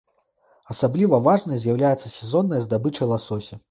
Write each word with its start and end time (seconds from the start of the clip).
Асабліва 0.75 1.21
важнай 1.29 1.61
з'яўлялася 1.67 2.15
сезонная 2.19 2.67
здабыча 2.69 3.03
ласося. 3.15 3.55